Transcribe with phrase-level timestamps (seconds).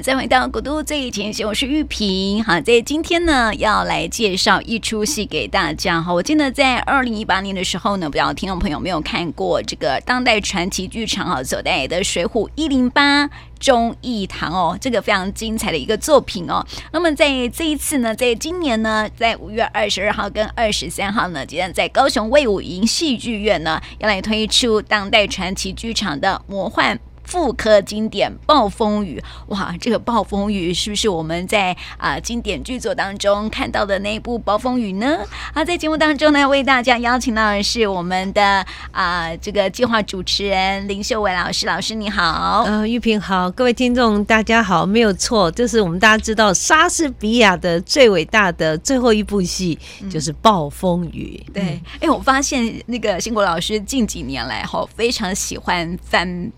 [0.00, 2.42] 再回到古都最前线，我是玉萍。
[2.42, 6.00] 好，在今天呢，要来介绍一出戏给大家。
[6.00, 13.28] 哈，我记得在二零一八年的时候呢，不知道听众朋友没有看过这个当代传奇剧场哈所带来的《水浒一零八
[13.60, 16.64] 忠义堂》哦，这个非常精彩的一个作品哦。
[16.92, 26.98] 那么在这一次呢，在今年呢，在五月二十二号跟二十三号呢，即将在高雄卫武营戏剧院呢，要来推出当代传奇剧场的魔幻。
[27.24, 29.22] 复刻经典《暴风雨》
[29.54, 35.18] 哇，这个《暴风雨》是不是我们在啊、呃、经典剧作当中看到的那一部《暴风雨》呢？
[35.54, 38.42] 好，在节目当中呢，为大家邀请到的是我们的
[38.90, 42.64] 啊、呃、这个计划主持人林秀伟老师，老师你好。
[42.66, 49.78] 呃，玉萍好，各位听众大家好，没有错，就是我们大家知道莎士比亚的最伟大的最后一部戏
[50.10, 51.52] 就是《暴风雨》嗯。
[51.54, 56.52] 对，哎，我发现那个兴国老师近几年来哈非常喜欢翻。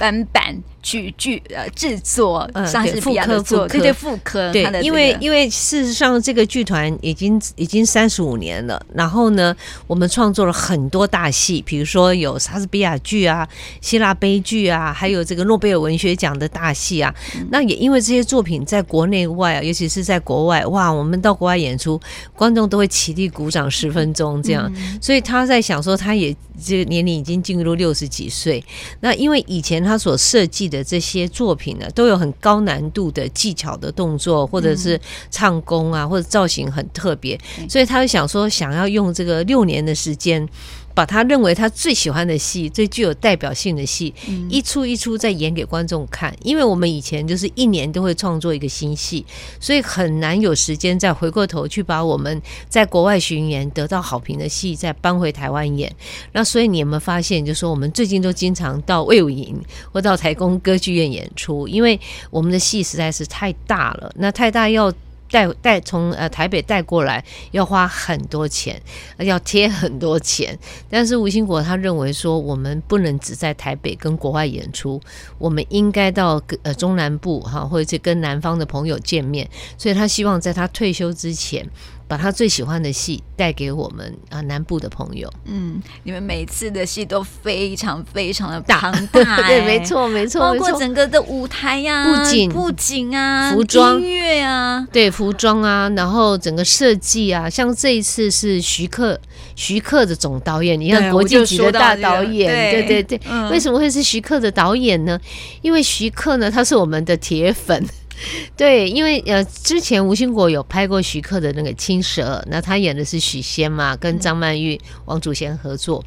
[0.00, 6.40] 翻版去剧呃制作莎士比亚的作，对对复科，对，因为因为事实上这个。
[6.50, 9.54] 剧团已经已经三十五年了，然后呢，
[9.86, 13.48] 我们创作了很多大戏，比如说有莎士比亚剧啊、
[13.80, 17.14] 希腊悲剧啊，还有这个诺贝尔文学奖的大戏啊。
[17.50, 22.00] 那也因为这些作品在国内外啊，尤其是在国外，哇，我们到国外演出，
[22.34, 24.68] 观众都会起立鼓掌十分钟这样，
[25.00, 28.64] 所以他在想说，他也这个年龄已经进入六十几岁，
[29.00, 29.90] 那因为以前他。
[29.90, 34.98] 他所设计的这些作品呢，都有很高难度的技巧的动作，或者是
[35.30, 40.48] 唱功啊，或者造型很特别，所以他就想说，想要用这个六年的时间。
[40.94, 44.12] 把他认为他最喜欢的戏、最具有代表性的戏，
[44.48, 46.34] 一出一出再演给观众看。
[46.42, 49.24] 因为我们以前就是一年都会创作一个新戏，
[49.58, 55.90] 所以很难有时间再回过头去把我们在国外巡演得到好评的戏再搬回台湾演。
[56.32, 59.58] 那所以你有没有发现，就是说我们最近都经常到魏武营
[59.92, 61.98] 或到台工歌剧院演出，因为
[62.30, 64.92] 我们的戏实在是太大了，那太大要。
[65.30, 68.80] 带带从呃台北带过来要花很多钱，
[69.18, 70.58] 要贴很多钱。
[70.88, 75.00] 但是吴兴国他认为说，我们不能只在台北跟国外演出，
[75.38, 79.48] 我们应该到呃中南部哈，或者是跟南方的朋友见面。
[79.78, 81.68] 所以他希望在他退休之前。
[82.10, 85.32] 把他最喜欢的戏带给我们啊南部的朋友。
[85.44, 99.16] 嗯，你们每次的戏都非常非常的庞大，大， 对，没错没错，包括整个的舞台呀、啊、布景、布景啊、服装、音乐啊，对，服装啊，然后整个设计啊，像这一次是徐克，
[99.54, 105.16] 徐克的总导演，你看国际级的大导演，对对对、嗯，为什么会是徐克的导演呢？
[105.62, 107.80] 因为徐克呢，他是我们的铁粉。
[108.56, 116.04] 对，因为呃，之前吴兴国有拍过徐克的那个《青蛇》，那他演的是许仙嘛，跟张曼玉、王祖贤合作。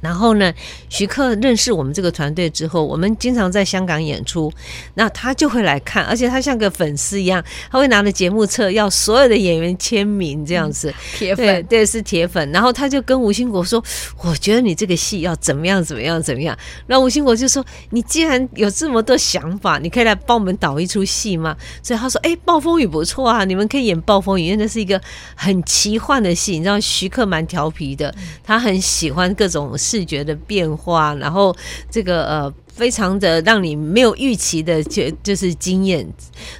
[0.00, 0.52] 然后呢，
[0.88, 4.52] 徐克认识我们这个团队之后，我们经常在香港演出，
[4.94, 10.94] 那他就会来看，而且他像个粉丝一样，他会拿着节目册要所有的演员签名这样子。
[11.16, 12.50] 铁粉，对，对，是铁粉。
[12.52, 13.82] 然后他就跟吴兴国说
[14.22, 16.56] ：“我觉得你这个戏要怎么样，怎么样，怎么样。”
[16.86, 25.00] 那吴兴国就说：“你既然有这么多想法，你可以来帮我们导一出戏吗？”所以他说：“哎，暴风雨不错啊，你们可以演暴风雨，因为那是一个
[25.34, 26.52] 很奇幻的戏。
[26.52, 28.14] 你知道徐克蛮调皮的，
[28.44, 31.56] 他很喜欢各种。”视觉的变化，然后
[31.90, 36.06] 这个呃，非常的让你没有预期的就就是惊艳，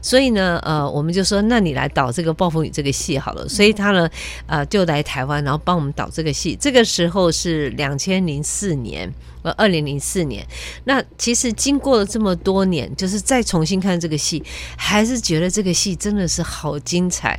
[0.00, 3.46] 所以呢，呃，我们就说，那你来导这个《暴风雨》这个戏好了。
[3.46, 4.08] 所以他呢，
[4.46, 6.56] 呃，就来台湾，然后帮我们导这个戏。
[6.58, 9.12] 这个时候是两千零四年，
[9.42, 10.46] 呃，二零零四年。
[10.84, 14.42] 那其实经过了这么多年，就是再重新看这个戏，
[14.76, 17.38] 还是觉得这个戏真的是好精彩，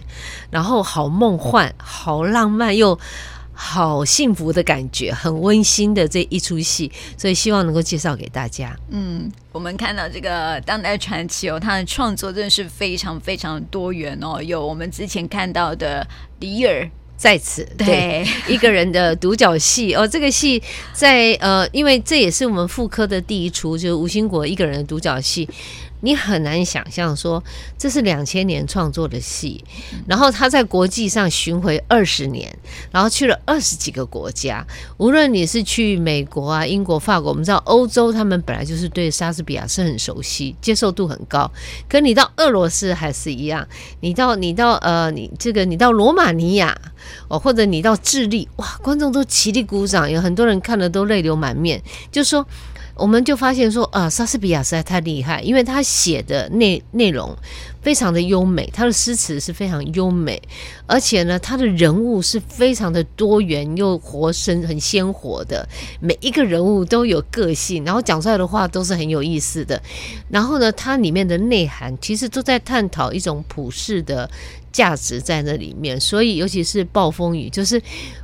[0.51, 2.97] 然后好梦幻，好浪漫又。
[3.61, 8.73] 好幸福的感觉，很温馨的这一出戏，所以希望能够介绍给大家。
[8.89, 14.41] 嗯，我们看到这个当代传奇哦，他的创作真的是非常非常多元哦。
[14.41, 16.07] 有我们之前看到的
[16.39, 20.07] 李尔在此，对，一个人的独角戏哦。
[20.07, 25.47] 这个戏在呃，因为这也是我们复科的第一出，就是吴兴国一个人的独角戏。
[26.01, 27.43] 你很难想象说，
[27.77, 29.63] 这是两千年创作的戏，
[30.07, 32.57] 然后他在国际上巡回二十年，
[32.91, 34.65] 然后去了二十几个国家。
[34.97, 41.51] 无论你是去美国啊、英国、法国，我们知道欧洲他们本来就是对莎士比亚是很熟悉，接受度很高。
[41.89, 43.67] 可你到俄罗斯还是一样，
[43.99, 46.77] 你到你到呃，你这个你到罗马尼亚
[47.27, 51.81] 哦，或者你到智利，哇，观众都起立鼓掌，有很多人看了都泪流满面，
[52.11, 52.45] 就说。
[52.99, 57.35] 我们就发现说啊，莎士比亚实在太厉害，因为他写的内内容
[57.81, 60.41] 非常的优美，他的诗词是非常优美，
[60.85, 65.67] 而且呢，他的人物是非常的多元又活生、很鲜活的，
[65.99, 69.81] 每一个人物都有个性，然后讲出来的话都是很有意思的。
[70.29, 74.29] 然后呢，它里面的内涵其实都在探讨一种普世的
[74.71, 77.81] 价值在那里面，所以尤其是暴风雨，就是。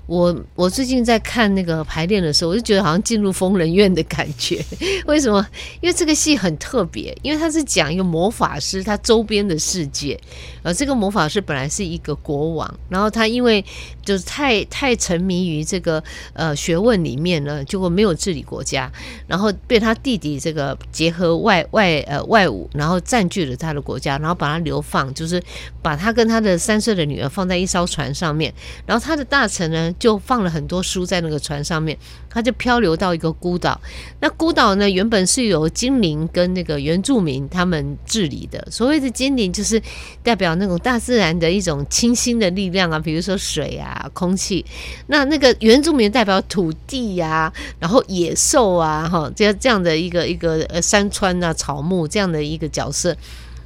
[0.08, 4.63] 我我最近在看那个排练的时候，我就觉得好像进入疯人院的感觉。
[5.08, 5.44] 为什么？
[5.81, 10.20] 因为这个戏很特别，因为它是讲一个魔法师他周边的世界。
[10.64, 13.64] 呃，这个魔法师本来是一个国王，然后他因为
[14.06, 16.02] 就是太太沉迷于这个
[16.34, 18.90] 呃学问里面呢，结果没有治理国家，
[19.28, 25.44] 然后被他弟弟这个结合外外呃外侮，然后占据了他的国家，然后把他流放，就是
[25.81, 28.54] 把他跟他的三岁的女儿放在一艘船上面，
[28.86, 29.92] 然后他的大臣呢。
[29.98, 31.98] 就放了很多书在那个船上面，
[32.30, 33.80] 他就漂流到一个孤岛。
[34.19, 38.68] 那孤岛呢，原本是由精灵跟那个原住民他们治理的。
[38.69, 39.81] 所谓的精灵，就是
[40.22, 44.64] 代表那种大自然的一种清新的力量啊，比如说水啊、啊空气。
[45.08, 53.16] 那那个原住民代表土地呀、然后野兽啊，哈，这样这样的一个一个呃山川啊、草木这样的一个角色。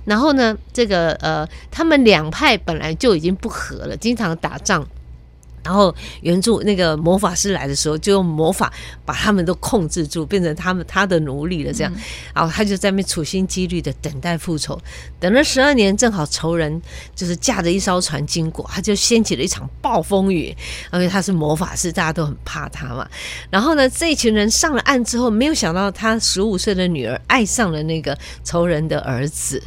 [0.06, 4.88] 然后呢，这个呃，他们两派本来就已经不和了，经常打仗。
[5.70, 8.74] 然后原著那个魔法师来的时候，就用魔法
[9.06, 11.72] 把他们都控制住，变成他们他的奴隶了。
[11.72, 11.94] 这样，
[12.34, 14.82] 然后他就在那边处心积虑的等待复仇。
[15.20, 16.82] 等了十二年，正好仇人
[17.14, 20.58] 就是驾着一艘船经过，他就掀起了一场暴风雨。
[20.92, 23.08] 因为他是魔法师，大家都很怕他嘛。
[23.52, 29.62] 然后呢，这一群人上了岸之后，没有想到他十五岁的女儿爱上了那个仇人的儿子。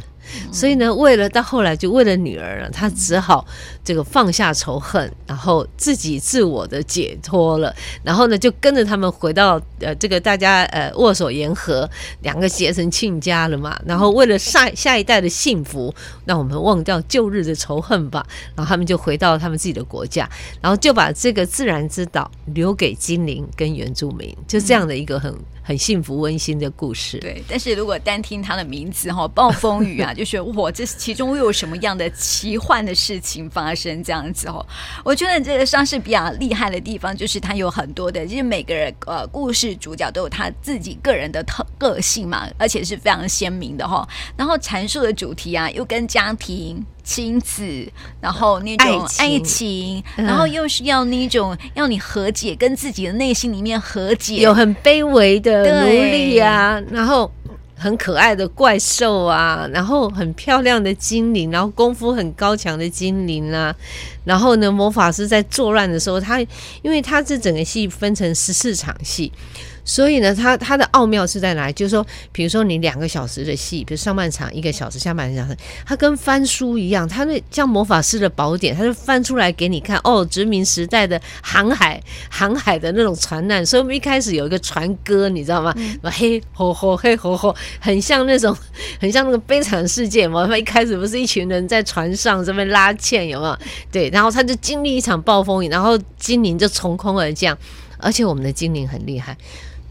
[0.51, 3.45] 所以呢，为了到后来就为了女儿了，他只好
[3.83, 7.73] 这个放下仇恨，然后自己自我的解脱了，
[8.03, 11.89] 然后呢就跟着他们回到呃这个大家呃握手言和，
[12.21, 13.79] 两个结成亲家了嘛。
[13.85, 15.93] 然后为了下下一代的幸福，
[16.25, 18.25] 让我们忘掉旧日的仇恨吧。
[18.55, 20.29] 然后他们就回到他们自己的国家，
[20.61, 25.33] 然后就把这个自然之岛留给精灵跟原住民，就这样的一个很。
[25.65, 27.41] 很幸福温馨的故事，对。
[27.47, 34.03] 但是如果单听他的名字哈，暴风雨啊，就是我这其中又有什么样的奇幻的事情发生？
[34.03, 34.65] 这样子哦，
[35.03, 44.07] 我觉得这个莎士比亚厉害的地方就是他有很多的，就是每个人呃故事主角都有他自己个人的特个性嘛，而且是非常鲜明的哈。
[44.37, 46.85] 然后阐述的主题啊，又跟家庭。
[47.05, 47.85] 亲子，
[48.21, 57.29] 然后那种爱情，爱情然后又是要那种要你和解，跟自己的内心里面和解，有很卑微的奴隶啊，然后
[57.75, 63.75] 很可爱的怪兽啊，然后很漂亮的精灵，然后功夫很高强的精灵啊，
[64.23, 66.39] 然后呢，魔法师在作乱的时候，他
[66.81, 69.31] 因为他这整个戏分成十四场戏。
[69.85, 71.73] 所以呢，它它的奥妙是在哪里？
[71.73, 79.99] 就是说，比如说你两个小时的戏，比如上半场一个小时，下半场小时，它跟翻书一样，它那像魔法师的宝典，它就翻出来给你看。
[80.03, 83.65] 哦，殖民时代的航海，航海的那种船难。
[83.65, 85.73] 所以我们一开始有一个船歌，你知道吗？
[85.77, 88.55] 嗯、嘿吼吼嘿吼吼，很像那种，
[88.99, 90.47] 很像那个悲惨世界嘛。
[90.47, 93.57] 他一开始不是一群人在船上这边拉纤，有没有？
[93.91, 97.57] 对，然后他就经历一场暴风雨，然后精灵就从空而降，
[97.97, 99.37] 而且我们的精灵很厉害。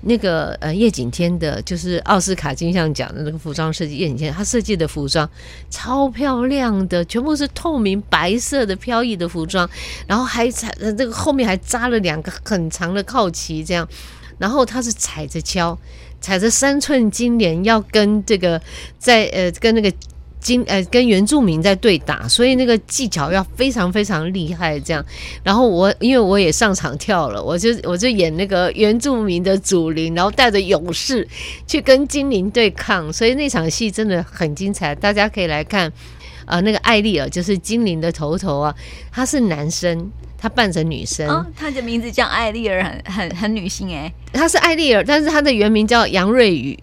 [0.02, 5.28] 那个呃，叶锦添的，就是奥斯卡金像奖的那个服装设计，叶锦添他设计的服装
[5.70, 9.68] 超漂亮的，全部是透明白色的飘逸的服装，
[10.06, 13.88] 然后还踩呃这个后面还扎了两个很长的靠旗，这样，
[14.38, 15.78] 然后他是踩着敲，
[16.20, 18.60] 踩着三寸金莲，要跟这个
[18.98, 19.92] 在呃跟那个。
[20.42, 24.78] 金呃，跟原住民在对打，所以那个技巧要非常非常厉害。
[24.80, 25.04] 这样，
[25.42, 31.26] 然后我因为我也上场跳了，我就我就演那个原住民的祖灵，然后带着勇士
[31.66, 35.90] 去跟精灵对抗，所以那场戏真的很精彩，大家可以来看。
[36.44, 38.74] 啊、呃，那个艾丽尔就是精灵的头头啊，
[39.12, 41.26] 他是男生，他扮成女生。
[41.28, 44.12] 哦，他的名字叫艾丽尔，很很很女性哎。
[44.32, 46.76] 他是艾丽尔，但是他的原名叫杨瑞宇。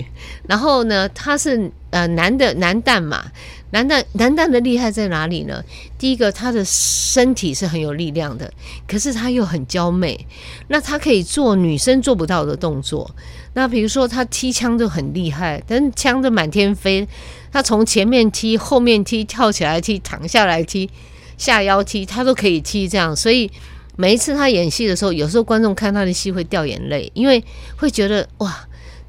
[0.47, 3.25] 然后呢，他是呃男的男旦嘛，
[3.71, 5.63] 男旦男旦的厉害在哪里呢？
[5.97, 8.51] 第一个，他的身体是很有力量的，
[8.87, 10.27] 可是他又很娇媚，
[10.67, 13.09] 那他可以做女生做不到的动作。
[13.53, 17.07] 那比如说他踢枪就很厉害，但枪就满天飞。
[17.51, 20.87] 他从前面踢、后面踢、跳起来踢、躺下来踢、
[21.35, 23.15] 下腰踢，他都可以踢这样。
[23.15, 23.49] 所以
[23.95, 27.43] 每一次他演戏的时候，有时候观众看他的戏会掉眼泪，因为
[27.75, 28.55] 会觉得哇，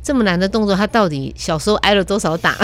[0.02, 2.56] 这么难的动作，他到底小时候挨了多少打，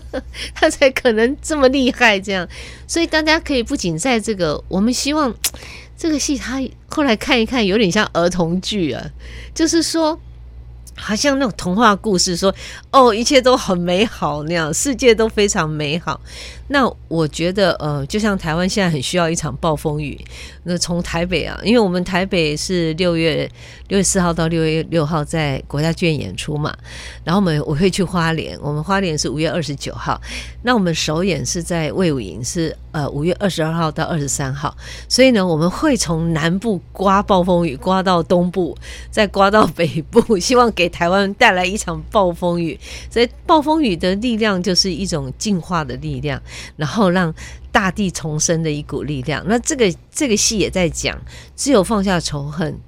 [0.54, 2.48] 他才可能这么厉害这样。
[2.86, 5.34] 所以大家可以不仅在这个，我们希望
[5.96, 9.04] 这个戏他后来看一看，有点像儿童剧啊，
[9.54, 10.18] 就是说。
[11.00, 12.52] 好像那种童话故事说，
[12.90, 16.20] 哦，一切都很美好那样，世界都非常美好。
[16.68, 20.18] 那我觉得，呃，就像台湾现在很需要一场暴风雨。
[20.64, 23.50] 那从台北啊，因为我们台北是六月
[23.88, 26.76] 六月四号到六月六号在国家剧院演出嘛，
[27.24, 30.20] 然后我们我会去花莲，我们花莲是五月二十九号，
[30.62, 34.76] 那我们首演是在魏武营，是呃五月二十二号到二十三号，
[35.08, 38.76] 所以呢，我们会从南部刮暴风雨，刮到东部，
[39.10, 42.78] 再刮到北部， 希望给台湾带来一场暴风雨。
[43.10, 46.38] 所以暴风雨的力量就是一种净化的力量。
[46.76, 47.34] 然后让
[47.70, 49.44] 大地重生的一股力量。
[49.46, 51.18] 那这个这个戏也在讲，
[51.56, 52.78] 只有放下仇恨。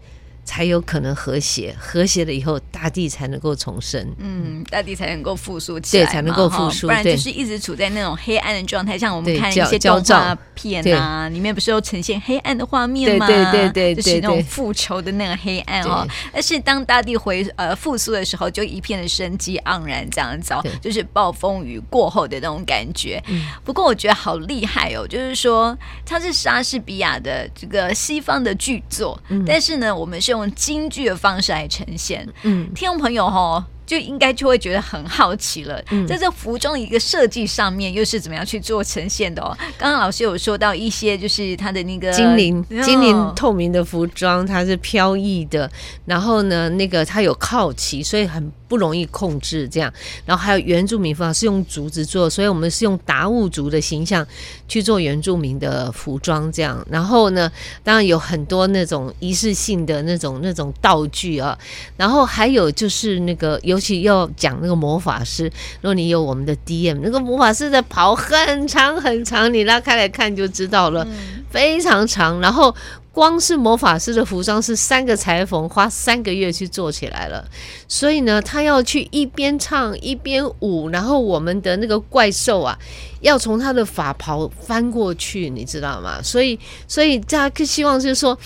[0.44, 4.04] 才有可能和谐，和谐了以后，大地才能够重生。
[4.18, 8.98] 嗯，大地才能够复苏起来，对，才能够复苏，不然就是一直处在那种黑暗的状态。
[8.98, 13.26] 像我们看一些动画片啊，里面不是有呈现黑暗的画面吗？
[13.26, 16.06] 对对对对，就是那种复仇的那个黑暗哦。
[16.32, 23.22] 但是当大地回呃复苏的时候，就一片的生机盎然，这样子哦，就是暴风雨过后的那种感觉。
[23.64, 30.40] 不过我觉得好厉害哦，就是说它是莎士比亚的这个西方的剧作，但是呢，我们是用。
[30.40, 35.78] 用京剧的方式来呈现，嗯，听众朋友哈，就应该就会觉得很好奇了。
[35.90, 39.54] 嗯，在这服装的一个设计上面，又是怎么样去做呈现的哦？
[39.76, 45.70] 刚刚老师有说到一些，就是他的那个精灵、精灵透明的服装，它是飘逸的。
[46.06, 48.50] 然后呢，那个它有靠旗，所以很。
[48.70, 49.92] 不容易控制这样，
[50.24, 54.24] 然后还有原住民服装是用竹子做，所以我们是用达悟族的形象
[54.68, 56.86] 去做原住民的服装这样。
[56.88, 57.50] 然后呢，
[57.82, 61.58] 当然有很多那种仪式性的那种那种道具啊。
[61.96, 65.46] 然后还有就是那个，尤其要讲那个魔法师，
[65.80, 71.04] 如果你有我们的 DM，那个魔法师的袍很长很长，你拉开来看就知道了，
[71.50, 72.38] 非常长。
[72.40, 72.72] 然后。
[73.12, 77.44] 光是魔法师的服装是三个裁缝花三个月去做起来了，
[77.88, 82.78] 所以呢，他要去一边唱一边舞，然后我们的那个怪兽啊，
[83.20, 86.22] 要从他的法袍翻过去，你知道吗？
[86.22, 88.38] 所以，所以大家希望就是说，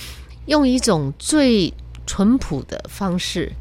[0.46, 1.72] 用一种最
[2.06, 3.52] 淳朴的方式。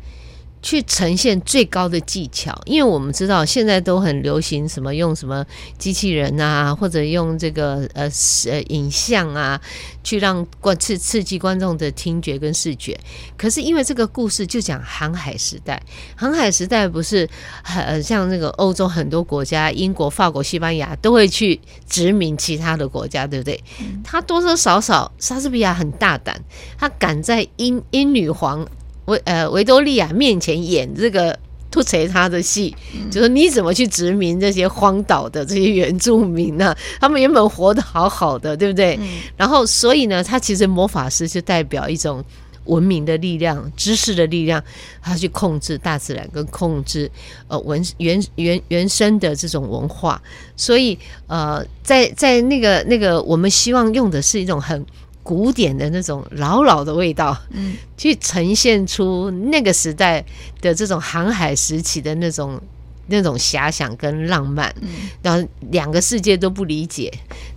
[0.64, 5.46] 去呈现最高的技巧，因为我们知道现在都很流行什么用什么
[5.78, 8.10] 机器人啊，或者用这个呃
[8.50, 9.60] 呃影像啊，
[10.06, 12.98] 去让观刺刺激观众的听觉跟视觉。
[13.38, 15.84] 可是因为这个故事就讲航海时代，
[16.16, 17.30] 航海时代不是
[17.62, 23.62] 很像那个欧洲很多国家，英国、法国、西班牙都会去殖民其他的国家，对不对？
[24.02, 26.42] 他多多少少莎士比亚很大胆，
[26.78, 28.66] 他敢在英英女皇。
[29.06, 31.38] 维呃维多利亚面前演这个
[31.70, 36.76] 突锤他的戏，嗯、就说你怎么去殖民这些荒岛的这些原住民呢？
[37.02, 38.96] 他们原本活得好好的，对不对？
[39.02, 42.24] 嗯、然后所以呢，他其实魔法师就代表一种
[42.66, 44.64] 文明的力量、知识的力量，
[45.02, 47.10] 他去控制大自然跟控制
[47.48, 50.22] 呃文原原原生的这种文化。
[50.56, 54.86] 所以呃，在在那个那个，我们希望用的是一种很。
[55.24, 60.24] 古典的那种老老的味道，嗯，去呈现出那个时代
[60.62, 62.62] 的这种航海时期的那种
[63.08, 64.90] 那种遐想跟浪漫，嗯，
[65.22, 67.12] 然后两个世界都不理解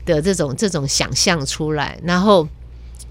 [0.04, 2.48] 的这种这种想象出来，然后，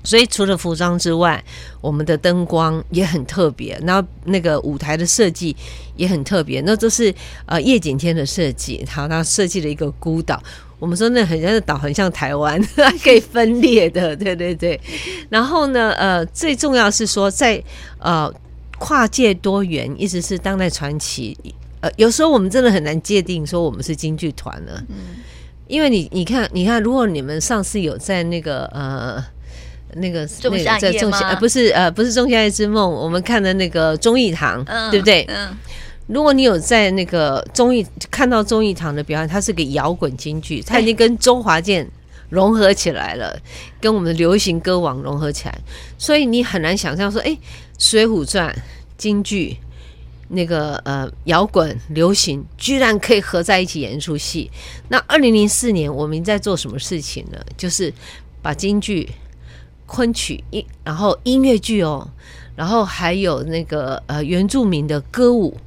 [0.06, 1.44] 所以除了服装之外，
[1.82, 5.56] 我们的灯光也很特别，然后那个舞台的设计
[5.96, 7.14] 也很特别，那都是
[7.46, 10.42] 呃夜景天的设计，好，他设计了一个孤岛。
[10.78, 14.80] 我们说那很像的岛，很像台湾，还 可以分裂的，对对对。
[15.30, 17.64] 然后呢，呃，最重要是说在
[17.98, 18.32] 呃
[18.78, 21.36] 跨界多元，意思是当代传奇。
[21.80, 24.96] 呃，有时候我们真的很难界定说我们是京剧团了，嗯，
[25.68, 29.24] 因为你你看你看，如果你们上次有在那个呃
[29.96, 35.25] 那个那个在仲夏呃不是呃不是仲夏夜之梦，我们看的那个忠义堂，嗯，对不对？
[35.30, 35.58] 嗯。
[36.08, 41.90] 如果你有在那个综艺看到综艺堂的表演，它是个摇滚京剧，它已经跟周华健
[42.30, 43.36] 融合起来了，
[43.82, 45.60] 跟我们的流行歌王融合起来，
[45.98, 47.32] 所以你很难想象说，哎，
[47.80, 48.54] 《水浒传》
[48.98, 49.58] 京剧
[50.28, 54.52] 那个呃摇滚流行居然可以合在一起演一出戏。
[54.90, 57.40] 那二零零四年我们在做什么事情呢？
[57.58, 57.92] 就是
[58.44, 59.10] 把京剧、
[59.86, 62.08] 昆曲音，然后音乐剧哦，
[62.56, 65.58] 然后还有那个呃原住民的歌舞。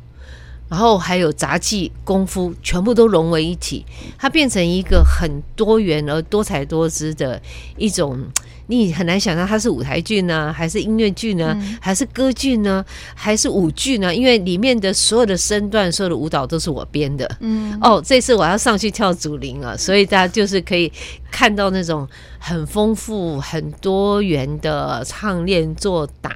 [0.71, 3.87] 然后还有杂技、功夫，全部都融为一体，
[4.19, 7.41] 它变成一个很多元而多彩多姿的
[7.79, 8.21] 一种。
[8.69, 12.85] 你很难想象它是舞台剧呢，还是音乐剧呢，嗯、还是歌剧呢，
[13.15, 14.15] 还是舞剧呢？
[14.15, 17.29] 因为里面的所有的身段、所有的舞蹈都是我编的。
[17.41, 20.93] 嗯，哦，这次我要上去跳祖灵啊，所以大家就是可以
[21.31, 22.09] 看到那种
[22.39, 26.33] 很丰富、很多元的唱、练、做、打、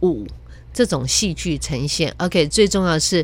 [0.00, 0.26] 舞。
[0.74, 2.10] 这种戏剧呈现。
[2.16, 3.22] OK，最重要的是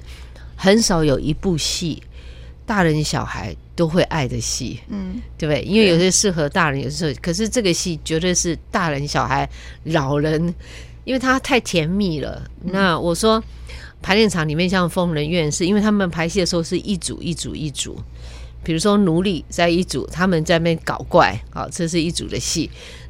[0.55, 2.03] 很少有一部戏
[2.69, 5.63] 大人小孩都会爱的戏，嗯，对不对？
[5.63, 9.49] 因为有些适合大人，有时候可是这个戏绝对是大人小孩
[9.85, 10.55] 老人，
[11.05, 12.45] 因为它太甜蜜了。
[12.63, 13.43] 嗯、那我说
[14.03, 17.99] 排练场里面像疯人院是因为他们排戏的时候是一组一组一组。
[18.63, 22.69] 比如说奴隶在一组，他们在那边搞怪，好，这是一组的戏。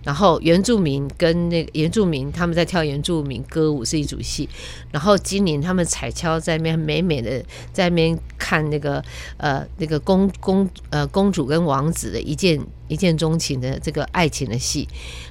[0.08, 4.48] 然后原住民跟那个原住民他们在跳原住民歌舞是一组戏。
[4.90, 9.04] 然后精灵他们踩跷在那边美美的在那边看那个
[9.36, 14.88] 呃那个公公呃公主跟王子的一见一见钟情的这个爱情的戏。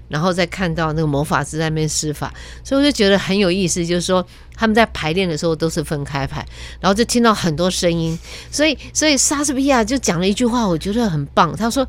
[0.10, 2.32] 然后再看到那个魔法师在那边施法，
[2.64, 3.86] 所以我就觉得很有意思。
[3.86, 6.46] 就是说他们在排练的时候都是分开排，
[6.80, 8.18] 然后就听到很多声音。
[8.50, 11.54] 所以，所以莎士比亚就讲了一句话，我觉得很棒。
[11.58, 11.86] 他说：“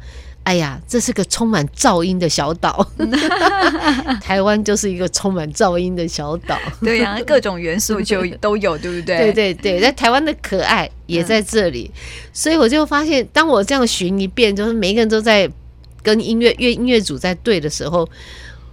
[0.48, 2.86] 哎呀，这是个充满噪音的小岛，
[4.22, 9.18] 台湾就是一个充满噪音的小岛。”对呀、啊，各种元素就都有，对不对？
[9.18, 11.90] 对对对，在台湾的可爱也在这里。
[12.32, 15.50] 所以我就发现，当我这样寻一遍，就是每一个人都在。
[16.00, 18.08] 跟音乐乐音乐组在对的时候，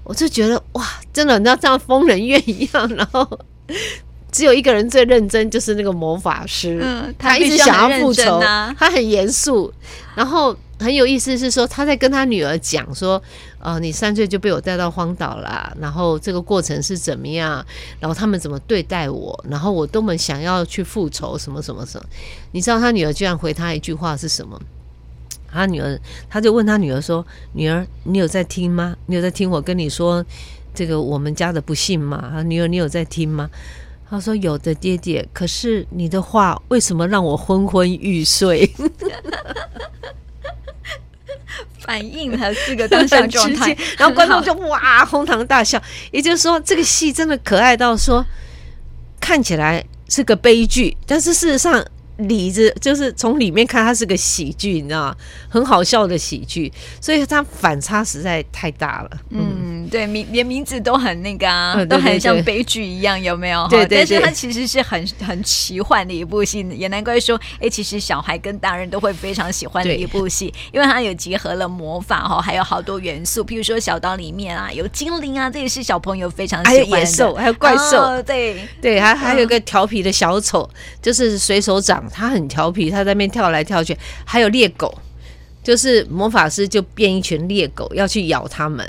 [0.04, 2.88] 我就觉得哇，真的，你知道像疯人院一样。
[2.96, 3.28] 然后
[4.32, 9.74] 只有一个人最认真，就是那个魔法师，嗯、他一直想要复仇，啊、他很严肃。
[10.14, 13.22] 然后很有意思是说，他在跟他女儿讲说
[13.60, 17.66] ：“呃，你三岁就被我带到荒岛了，然后这个过程是怎么样？
[18.00, 19.46] 然后他们怎么对待我？
[19.50, 22.06] 然后我多么想要去复仇，什么什么什么？
[22.52, 24.60] 你知道他女儿居然回他一句话是什么？”
[25.50, 25.98] 他女儿，
[26.30, 28.96] 他就问他女儿说：“女儿，你有在听吗？
[29.06, 30.24] 你有在听我跟你说
[30.74, 33.50] 这个我们家的不幸吗？”他女儿，你有在听吗？
[34.10, 35.26] 他说：“有的，爹爹。
[35.32, 38.70] 可是你的话为什么让我昏昏欲睡？”
[41.86, 45.82] 反映他这个当下状态， 然后观众就哇哄堂大笑。
[46.12, 48.26] 也就是说，这个戏真的可爱到说
[49.20, 51.86] 看起来是个悲剧，但是事实上。
[52.18, 55.16] 里子就是从里面看，它是个喜剧，你知道吗？
[55.50, 59.12] 很好笑的喜剧，所以它反差实在太大了。
[59.32, 63.68] 嗯，对，名连名字都很那个啊，嗯、都很像悲剧一样，有没有？
[63.68, 63.98] 对，对对。
[63.98, 76.92] 但是它其实是很很奇幻的一部戏，也难怪说，哎，其实小孩跟大人都会非常喜欢的一部戏，因为它有结合了魔法哈，还有好多元素，譬如说小岛里面啊有精灵啊，这也是小朋友非常喜欢的。
[76.92, 80.70] 还有野兽，还有怪兽，哦、对对，还还有一个调皮的小丑，
[81.02, 82.05] 就是水手长。
[82.12, 84.94] 他很调皮，他在那边跳来跳去，还有猎狗。
[85.64, 88.88] 就是魔法师就变一群猎狗要去咬他们，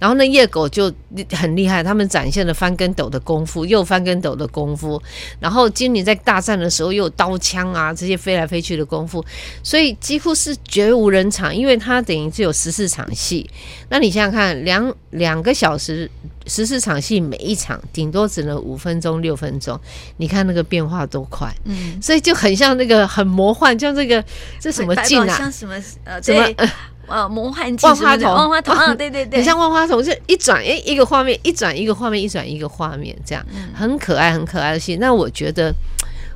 [0.00, 0.92] 然后那猎狗就
[1.30, 5.00] 很厉害，他们展现了翻跟斗的功夫，又翻跟斗的功夫，
[5.38, 9.24] 然后精灵在大战的时候又有刀枪啊这些飞来飞去的功夫，
[9.62, 13.48] 所以几乎是绝无人场，因为它等于是有十四场戏，
[13.90, 16.10] 那你想想看，两两个小时
[16.46, 19.78] 十四场戏，每一场顶多只能五分钟六分钟，
[20.16, 24.24] 你看那个变化多快，嗯，所以就很像那个很魔幻，像这个
[24.60, 26.22] 这什么镜啊，像什么呃。
[26.22, 26.68] 什么？
[27.08, 34.96] 呃，魔幻镜，万花筒，万花筒啊，对 对对，很像万花筒，就一转哎，一个画面，一转一个画面，一转一个画面，这样很可爱，很可爱的戏。
[34.96, 35.72] 那我觉得，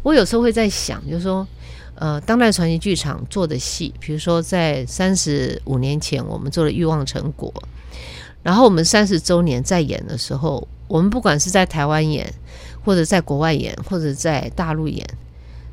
[0.05, 1.45] 我有时候会在想，就是说，
[1.97, 7.53] 呃，当代传奇剧场做的戏，比如说在三十五年前我们做了《欲望城国》，
[8.43, 12.33] 然后我们三十周年在演的时候，我们不管是在台湾演，
[12.85, 15.07] 或者在国外演，或者在大陆演，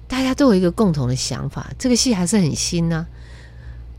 [0.07, 3.07] 大家都有一个共同的想法，这个戏还是很新呢、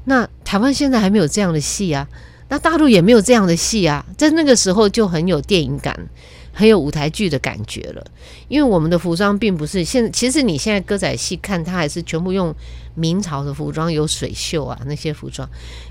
[0.04, 2.08] 那台湾现在还没有这样的戏啊，
[2.48, 6.08] 那大陆也没有这样的戏啊，在那个时候就很有电影感，
[6.52, 8.04] 很有舞台剧的感觉了。
[8.48, 12.54] 因为我们的服装并不是现，其实你现在歌仔戏看它还是全部用
[12.98, 15.48] 明朝的服装，有水袖啊那些服装。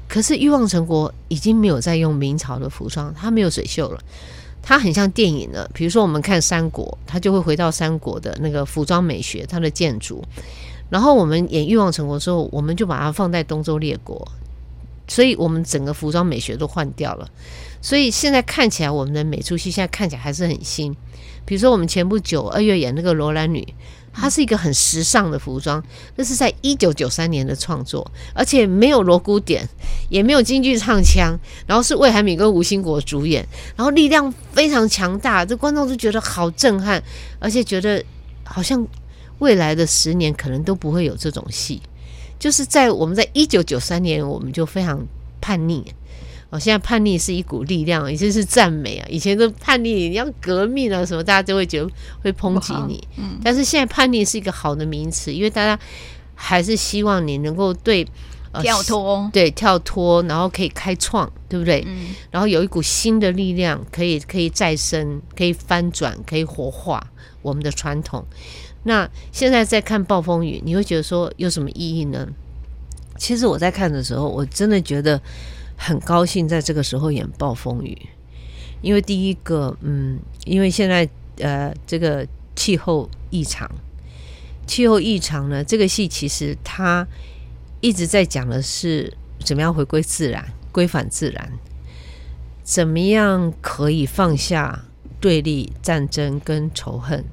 [0.07, 3.99] 可是《欲望城国》已经没有在用明朝的服装，它没有水袖了，
[4.61, 5.69] 它很像电影了。
[5.73, 10.23] 比如说我们看三国，它就会回到三国的那个服装美学，它的建筑。
[10.89, 14.27] 然后我们演《欲望城国》的时候，我们就把它放在东周列国，
[15.07, 17.29] 所以我们整个服装美学都换掉了。
[17.81, 20.95] 所以现在看起来，我们的每出戏现在看起来还是很新。
[21.45, 23.61] 比如说，我们前不久二月演那个《罗兰女》，
[24.19, 25.83] 它是一个很时尚的服装，
[26.15, 29.67] 那是在一九九三年的创作，而且没有锣鼓点，
[30.09, 37.01] 也没有京剧唱腔，然后是魏海敏跟吴兴国主演，然后力量非常强大，这观众都觉得好震撼，
[37.39, 38.03] 而且觉得
[38.43, 38.85] 好像。
[39.39, 41.79] 未来的十年可能都不会有这种戏，
[42.39, 44.99] 就是在我们在一九九三年，我们就非常
[45.39, 45.93] 叛逆
[46.49, 46.59] 哦。
[46.59, 49.07] 现在叛逆是一股力量，已经是赞美啊。
[49.09, 51.89] 以前的叛逆，你要革命啊什么，大家就会觉得
[52.21, 53.07] 会抨击你。
[53.17, 55.79] 嗯，但是现在叛逆是一个好的名词，因为大家
[56.35, 58.07] 还是希望你能够对
[58.51, 61.83] 呃跳脱，对，跳脱，然后可以开创，对不对？
[61.87, 67.05] 嗯，然后有一股新的力量，可以可以再生，可以翻转，可以活化
[67.41, 68.25] 我们的传统。
[68.83, 72.25] 那现在在看暴风雨，你会觉得说有什么意义呢？
[73.17, 75.19] 其实我在看的时候，我真的觉得
[75.77, 77.97] 很高兴，在这个时候演暴风雨，
[78.81, 83.69] 因为第一个，嗯，因为现在呃这个气候异常，
[84.65, 87.07] 气候异常呢，这个戏其实它
[87.79, 89.13] 一直在讲的是
[89.45, 91.53] 怎么样回归自然，归返自然，
[92.63, 94.83] 怎么样可以放下
[95.21, 97.23] 对立、战争跟仇恨。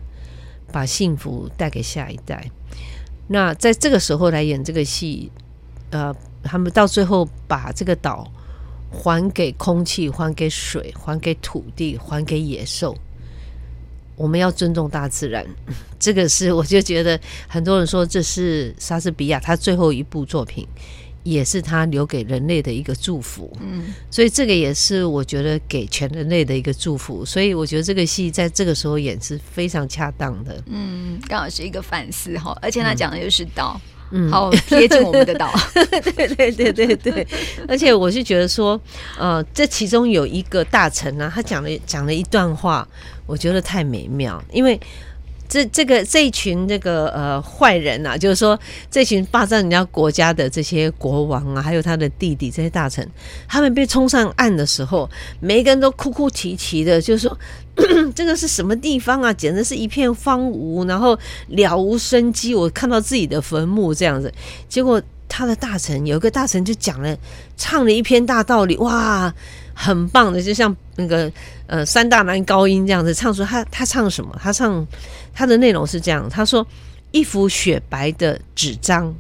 [0.72, 2.50] 把幸福带给下一代。
[3.28, 5.30] 那在这个时候来演这个戏，
[5.90, 8.28] 呃，他们到最后把这个岛
[8.94, 12.96] 还给空气、还给水、还给土地、还给野兽。
[14.16, 15.44] 我们要尊重大自然，
[15.98, 20.66] 这个是我就觉得很多人说这是莎士比亚他最后一部作品。
[21.24, 33.93] 也是他留给人类的一个祝福，嗯，所以这个也是我觉得给全人类的一个祝福，所以我觉得这个戏在这个时候演是非常恰当的，嗯，刚好是一个反思哈，而且他讲的又是道，嗯，
[34.31, 35.53] 好贴近我们的岛，
[36.17, 37.27] 对对对对对，
[37.69, 38.81] 而且我是觉得说，
[39.19, 42.87] 呃，这其中有一个大臣呢，他讲了讲了一段话，
[43.27, 44.79] 我觉得太美妙，因为。
[45.47, 48.59] 这这个这一群这个呃坏人啊，就是说
[48.90, 53.07] 这群霸占人家国家的这些国王啊，还有他的弟弟这些大臣，
[53.47, 55.09] 他们被冲上岸的时候，
[55.40, 57.38] 每一个人都哭哭啼啼的，就是说
[58.15, 59.33] 这个是什么地方啊？
[59.33, 62.55] 简直是一片荒芜，然后了无生机。
[62.55, 64.33] 我看到自己的坟墓这样子，
[64.69, 67.17] 结果他的大臣有一个大臣就讲了，
[67.57, 69.35] 唱了一篇大道理，哇！
[69.77, 71.29] 很棒的，就像那个
[71.67, 74.39] 呃三大男高音这样子唱出他他唱什么？
[74.41, 74.87] 他唱
[75.35, 76.65] 他的内容是这样，他说
[77.11, 79.13] 一幅雪白的纸张，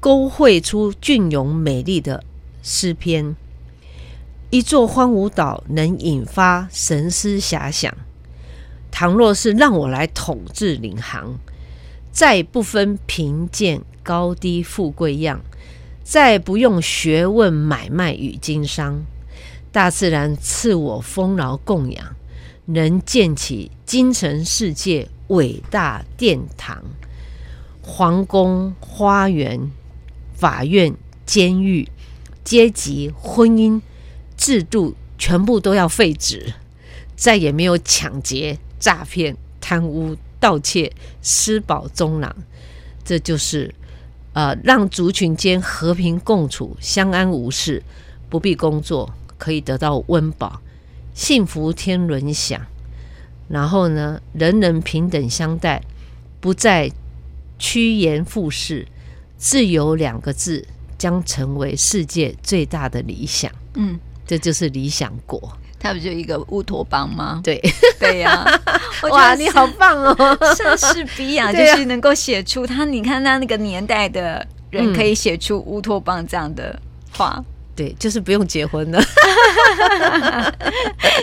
[0.00, 2.22] 勾绘出隽永美丽的
[2.62, 3.34] 诗篇。
[4.52, 7.96] 一座荒芜岛能引发神思遐想。
[8.90, 11.38] 倘若是让我来统治领航，
[12.10, 15.40] 再不分贫贱高低富贵样，
[16.04, 19.02] 再不用学问买卖与经商。
[19.72, 22.14] 大自然赐我丰饶供养，
[22.66, 26.84] 能建起精神世界伟大殿堂，
[27.80, 29.70] 皇宫、花园、
[30.34, 31.88] 法院、监狱、
[32.44, 33.80] 阶级、婚姻
[34.36, 36.54] 制度，全部都要废止，
[37.16, 42.34] 再也没有抢劫、诈骗、贪污、盗窃、私饱中囊。
[43.04, 43.74] 这就是
[44.32, 47.82] 呃，让族群间和平共处、相安无事，
[48.28, 49.12] 不必工作。
[49.38, 50.62] 可以得到温饱，
[51.14, 52.64] 幸福天伦享，
[53.48, 55.82] 然后呢，人人平等相待，
[56.40, 56.92] 不再
[57.58, 58.86] 趋炎附势，
[59.36, 60.64] 自由两个字
[60.96, 63.50] 将成为世界最大的理想。
[63.74, 65.40] 嗯，这就是理想国。
[65.78, 67.40] 它不就一个乌托邦吗？
[67.42, 67.60] 对，
[67.98, 68.30] 对呀、
[69.02, 69.08] 啊。
[69.10, 70.38] 哇，你好棒哦！
[70.54, 76.80] 莎士比亚 就是能够写出他，你看他那个年代的人可以写出乌托邦这样的
[77.12, 77.42] 话。
[77.74, 79.02] 对，就是不用结婚了。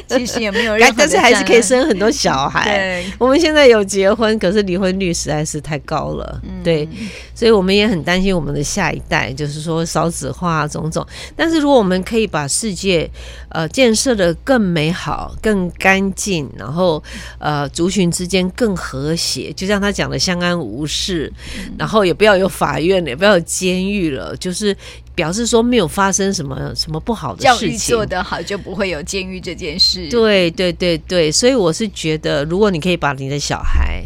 [0.08, 2.78] 其实也没有任何，但是还是可以生很多小孩。
[2.78, 6.42] 对，我们现在有结婚，可是离婚率实在是太高了。
[6.44, 6.88] 嗯、对，
[7.36, 11.06] 所以我们也很担心我们的下一代，就是说少子化种种。
[11.36, 13.10] 但是如果我们可以把世界
[13.50, 17.02] 呃建设的更美好、更干净，然后
[17.38, 24.76] 呃族群之间更和谐，就像他讲的相安无事，嗯、然后也不要有法院，也不要有监狱了，就是。
[25.16, 30.10] 表示说没有发生什么什么不好的事情，教育做得好就不会有监狱这件事。
[30.10, 34.04] 对对对对，所以我是觉得，如果你可以把你的小孩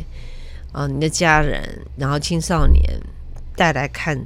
[0.71, 2.83] 啊、呃、你的家人，然后青少年
[3.55, 4.19] 带来看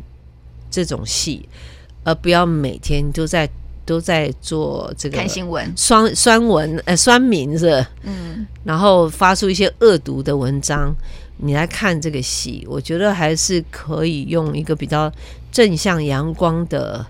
[0.72, 1.48] 这种戏，
[2.04, 3.50] 而不要每天都在
[3.88, 10.94] 都在做这个看新闻、酸酸文呃酸民是，嗯，然后发出一些恶毒的文章。
[11.38, 15.12] 你来看这个戏，我觉得还是可以用一个比较
[15.52, 17.06] 正向阳光的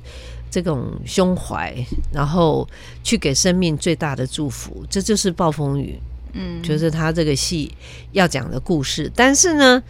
[0.52, 1.74] 这种胸怀，
[2.12, 2.68] 然后
[3.04, 4.86] 去给生命最大的祝福。
[4.90, 5.98] 这就是暴风雨，
[6.34, 7.74] 嗯，就是他这个戏
[8.12, 9.10] 要讲的故事。
[9.16, 9.82] 但是呢，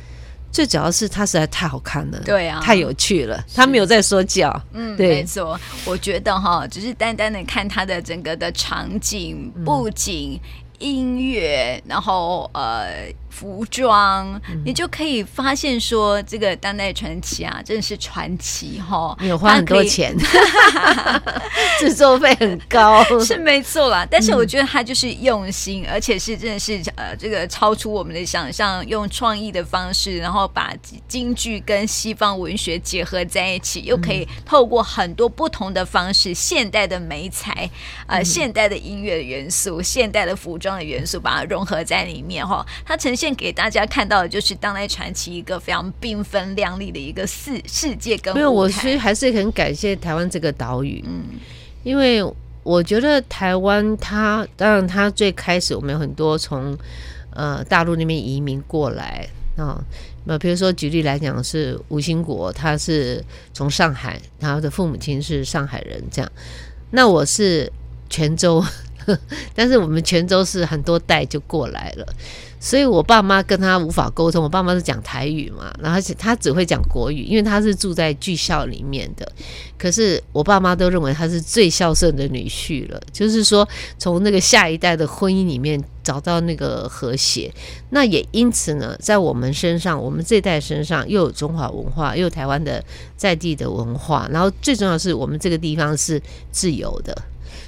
[0.57, 3.45] 最主要是他实在太好看了，对啊，太有趣了。
[3.53, 5.59] 他没有在说教，嗯，对，没错。
[5.85, 10.41] 我觉得哈，只是单单的看他的整个的场景布景。
[10.43, 19.15] 嗯音乐，然后呃，服装，嗯、你就可以发现说，这个当代传奇啊，真的是传奇哈！
[19.21, 20.15] 你有花很多钱，
[21.79, 24.07] 制作费很高，是没错啦。
[24.09, 30.73] 但是我觉得他就是用心，嗯、而且是真的是呃，这个超出我们的想象，用创意的方式，然后把
[31.07, 37.69] 京剧跟西方文学结合在一起，又可以透过很多不同的方式，现代的美材，
[38.07, 42.65] 呃，现代的音乐的元素，现代的服装的元素，把它融合在里面哈。
[42.83, 48.33] 它呈现给大家看到的就是当代传奇一个非常缤纷亮丽的一个世世界跟。
[48.33, 51.23] 没有，我其实还是很感谢台湾这个岛屿，嗯，
[51.83, 52.23] 因为
[52.63, 56.77] 我觉得台湾它当然它最开始我们有很多从
[57.31, 59.83] 呃大陆那边移民过来啊。
[60.29, 66.29] 那比如说，举例来讲是吴兴国，他是从上海，他的父母亲是上海人，这样。
[66.91, 67.71] 那我是
[68.09, 68.61] 泉州，
[69.55, 72.05] 但是我们泉州是很多代就过来了。
[72.59, 79.31] 所以我爸妈跟他无法沟通，我爸妈是讲台语嘛，然后他只会讲国语，因为他是住在剧校里面的。
[79.77, 83.67] 可是我爸妈都认为他是最孝顺的女婿了，就是说
[83.99, 87.53] 从那个下一代的婚姻里面找到那个和谐。
[87.91, 92.83] 那也因此呢，在我们身上，我们这代身上又有中华文化，又有台湾的
[93.15, 96.19] 在地的文化，然后最重要是我们这个地方是
[96.51, 97.15] 自由的。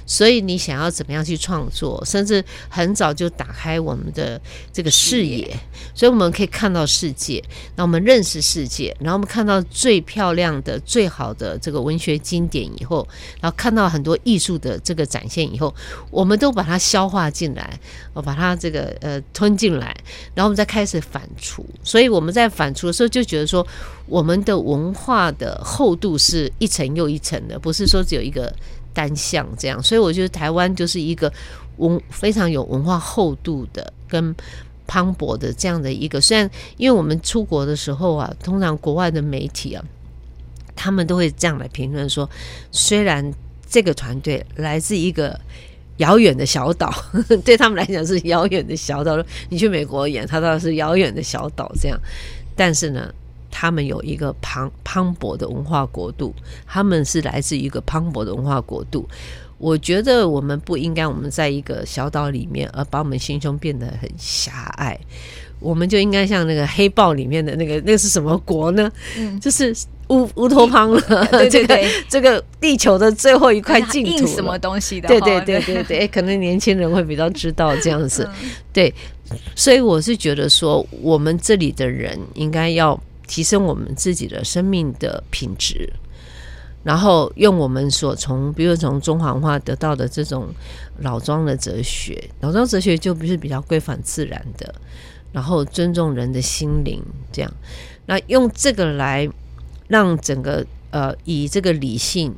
[0.06, 4.40] 所以你想要怎么样去创作，甚至很早就打开我们的
[4.72, 5.56] 这个视野，
[5.94, 7.42] 所以我们可以看到世界，
[7.76, 13.06] 那我们认识世界，然后我们看到最漂亮的、最好的这个文学经典以后，
[13.40, 15.74] 然后看到很多艺术的这个展现以后，
[16.10, 17.78] 我们都把它消化进来，
[18.12, 19.96] 我把它这个呃吞进来，
[20.34, 21.64] 然后我们再开始反刍。
[21.82, 23.66] 所以我们在反刍的时候就觉得说，
[24.06, 28.54] 我们的文化的厚度是一层又一层的，不是说只有一个。
[28.92, 31.32] 单向这样，所以我觉得台湾就是一个
[31.76, 34.34] 文非常有文化厚度的跟
[34.86, 36.20] 磅礴的这样的一个。
[36.20, 39.84] 虽然因为我们出国的时候啊，通常国外的媒体啊，
[40.74, 42.28] 他们都会这样来评论说，
[42.70, 43.32] 虽然
[43.68, 45.38] 这个团队来自一个
[45.98, 46.92] 遥远的小岛，
[47.44, 49.22] 对他们来讲是遥远的小岛。
[49.48, 51.98] 你去美国演，他倒是遥远的小岛这样，
[52.56, 53.14] 但是呢。
[53.50, 56.34] 他们有一个磅磅礴的文化国度，
[56.66, 59.08] 他们是来自一个磅礴的文化国度。
[59.58, 64.98] 我觉得我们不应该我们在一个小岛里面，而把我们心胸变得很狭隘。
[65.58, 68.90] 我们就应该像那个黑豹里面的那个， 那个是什么国呢？
[69.18, 69.76] 嗯，就是
[70.08, 71.00] 乌乌托邦了。
[71.30, 75.08] 对对对，这个这个地球的最后一块净土，什么东西的？
[75.08, 78.26] 对对对对对， 可能年轻人会比较知道这样子。
[78.72, 78.90] 对，
[79.54, 82.98] 所以我是觉得说，我们这里的人应该要。
[83.30, 85.88] 提升我们自己的生命的品质，
[86.82, 90.48] 然后用我们所从，比如从中华文化得到的这种
[90.98, 94.74] 老庄的哲学，老庄哲学就不是比较规范自然的，
[95.30, 97.52] 然后尊重人的心灵，这样，
[98.06, 99.28] 那用这个来
[99.86, 102.34] 让整个呃，以这个理性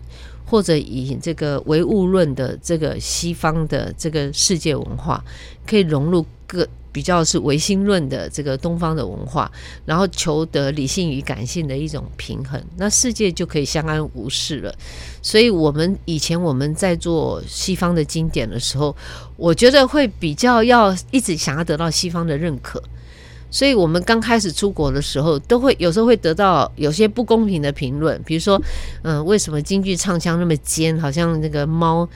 [0.52, 5.24] 或者以这个唯物论的这个西方的这个世界文化，
[5.66, 6.68] 可以融入各。
[6.94, 9.50] 比较是唯心论的这个东方的文化，
[9.86, 14.74] 然后求得理性与感性的一种平衡，那世界就可以相安无事了。
[15.22, 18.94] 所以，我们以前我们在做西方的经典的时候，
[19.38, 22.82] 我觉得会比较要一直想要得到西方的认可。
[23.52, 28.60] 所以我们刚开始出国的时候，都会有时候会得到有些不公平的评论，比如说，
[29.02, 32.08] 嗯、为什么京剧唱腔那么尖，好像那个猫。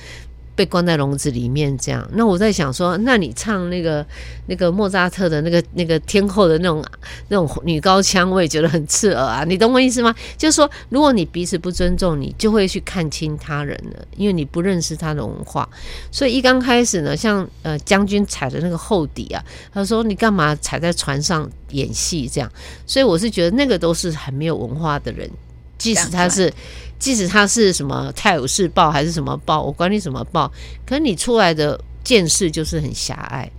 [0.57, 2.05] 被关在笼子里面，这样。
[2.15, 4.05] 那我在想说，那你唱那个
[4.47, 6.83] 那个莫扎特的那个那个天后的那种
[7.29, 9.45] 那种女高腔，我也觉得很刺耳啊。
[9.45, 10.13] 你懂我意思吗？
[10.39, 15.69] 就是说，如果你彼此不尊重，你就会去看轻他人了，因为你不认识他的文化。
[16.11, 22.51] 所以一刚开始呢，像呃将军踩的那个厚底啊，他说你干嘛踩在船上演戏这样？
[22.87, 25.31] 所以我是觉得那个都是很没有文化的人。
[25.79, 26.51] 即使他是，
[26.99, 30.51] 即使他是什么《泰晤士报》还是什么报，我管你什么报，
[30.87, 33.51] 可你出来的见识就是很狭隘。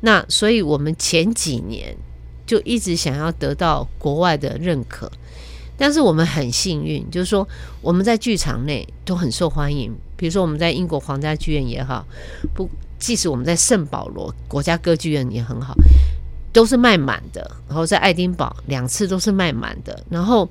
[0.00, 1.96] 那所以我们前几年
[2.46, 5.10] 就一直想要得到国外的认可，
[5.78, 7.48] 但是我们很幸运，就是说
[7.80, 9.90] 我们在剧场内都很受欢迎。
[10.16, 12.06] 比如说我们在英国皇家剧院也好，
[12.54, 12.68] 不，
[12.98, 15.74] 即使我们在圣保罗国家歌剧院也很好，
[16.52, 17.50] 都是卖满的。
[17.66, 20.46] 然后在爱丁堡两次都是卖满的，然后。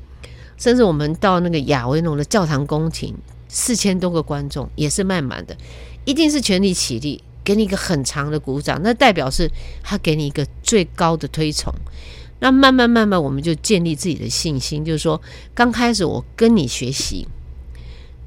[0.57, 3.15] 甚至我们到那个亚维农的教堂宫廷，
[3.47, 5.55] 四千多个观众也是卖满的，
[6.05, 9.49] 一定是全体起立，给你一个很长的鼓掌，那代表是
[9.81, 11.73] 他给你一个最高的推崇。
[12.39, 15.21] 那慢慢慢慢，我们就建立自己的信心，就是说，
[15.55, 17.25] 刚开始我跟你学习，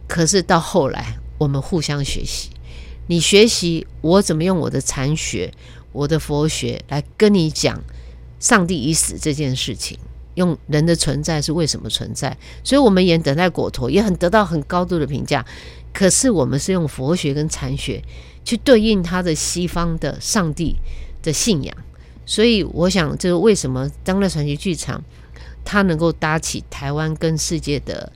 [0.09, 2.49] 可是到后来我们互相学习，
[3.09, 5.53] 你学习我怎么用我的禅学、
[5.93, 7.79] 我的佛学来跟你讲
[8.41, 9.99] 上帝已死这件事情，
[10.37, 12.35] 用人的存在是为什么存在？
[12.65, 15.45] 所以我们也等待果陀也很得到很高度的评价。
[15.93, 18.03] 可是我们是用佛学跟禅学
[18.45, 20.77] 去对应他的西方的上帝
[21.23, 21.75] 的信仰，
[22.25, 25.03] 所以我想，这个为什么当代传奇剧场
[25.65, 28.13] 它能够搭起台湾跟世界的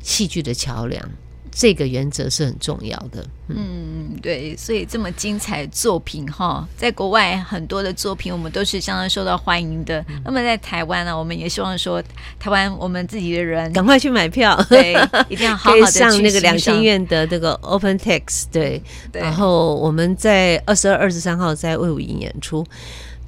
[0.00, 1.08] 戏剧的桥梁？
[1.56, 3.24] 这个原则是很重要的。
[3.46, 10.00] 嗯，嗯，对，所以这么精彩的作品哈，在国外很多的作品，我们都是相当受到欢迎的。
[10.08, 12.02] 嗯、那么在台湾呢，我们也希望说，
[12.40, 14.94] 台湾我们自己的人赶快去买票， 对，
[15.28, 19.22] 一定要好好的 上那个两厅院的这个 Open Text，对，对。
[19.22, 22.66] 然后我们在二十二、二十三号在魏武营演出，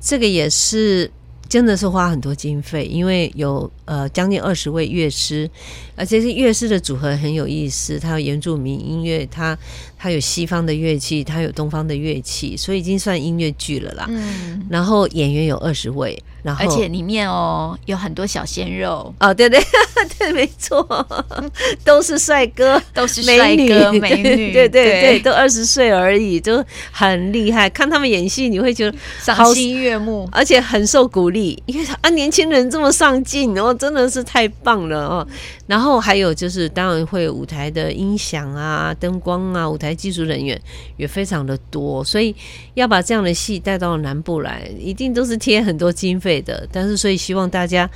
[0.00, 1.08] 这个也是。
[1.48, 5.48] 真的是花很多经费，因为有呃将近二十位乐师，
[5.94, 9.56] 而且是乐师的组合很有意思，它有原住民音乐，它
[9.98, 14.06] 它有西方的乐器，它有东方的乐器，所以已经算音乐剧了啦。
[14.08, 16.22] 嗯，然后演员有二十位。
[16.42, 19.60] 然后，而且里面哦有很多小鲜肉哦，对对
[20.16, 20.86] 对，没错，
[21.84, 27.68] 都是帅哥，都是帅哥美女，美女对对 对，对都二十岁而已，都很厉害。
[27.68, 35.26] 看他们演戏，你会觉得赏心悦目，而且很受鼓励，因为啊，年轻人这么上进哦，真的是太棒了哦。
[35.66, 40.60] 然后还有就是，当然会有舞台的音响啊、灯光啊、舞台技术人员
[40.96, 42.34] 也非常的多，所以
[42.74, 46.66] 要把这样的戏带到南部来，一定都是贴很多经费的。
[46.72, 47.88] 但是，所以希望大家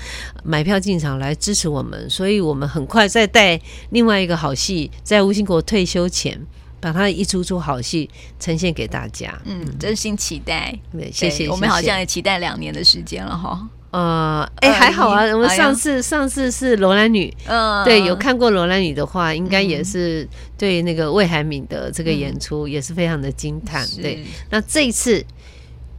[0.45, 6.41] 买票进场来支持我们，所以我们很快再带另外一个好戏，在吴兴国退休前，
[6.81, 9.41] 把他一出出好戏呈现给大家。
[9.45, 10.79] 嗯，真心期待。
[11.13, 11.49] 谢谢。
[11.49, 13.69] 我们好像也期待两年的时间了哈。
[13.91, 15.25] 呃，哎、欸，还好啊。
[15.35, 23.85] 我们上次、哎、上次是罗兰女，嗯，对，有看过罗兰女的话，应该也是对那个魏海敏的这个演出也是非常的惊叹。
[24.01, 25.25] 对，那这一次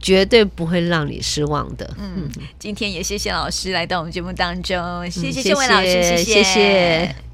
[0.00, 1.88] 绝对不会让你失望的。
[1.98, 6.24] 嗯，今天也谢谢老师来到我们节目当中，谢谢谢伟老师，谢谢。
[6.24, 7.31] 谢谢。